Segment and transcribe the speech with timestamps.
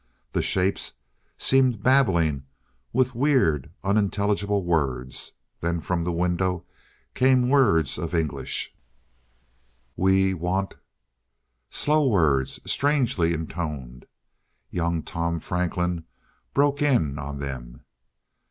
[0.33, 0.93] The shapes
[1.37, 2.47] seemed babbling
[2.91, 5.33] with weird unintelligible words.
[5.59, 6.65] Then from the window
[7.13, 8.73] came words of English:
[9.95, 10.71] "_We want_"
[11.69, 14.07] Slow words, strangely intoned.
[14.71, 16.05] Young Tom Franklin
[16.51, 17.85] broke in on them.